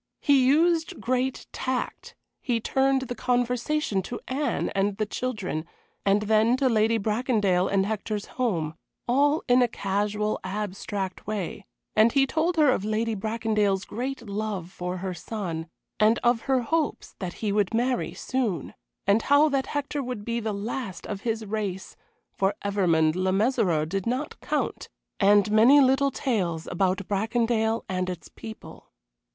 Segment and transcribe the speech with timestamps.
[0.19, 5.63] He used great tact he turned the conversation to Anne and the children,
[6.07, 8.73] and then to Lady Bracondale and Hector's home,
[9.07, 14.71] all in a casual, abstract way, and he told her of Lady Bracondale's great love
[14.71, 15.67] for her son,
[15.99, 18.73] and of her hopes that he would marry soon,
[19.05, 21.95] and how that Hector would be the last of his race
[22.31, 24.89] for Evermond Le Mesurier did not count
[25.19, 28.87] and many little tales about Bracondale and its people.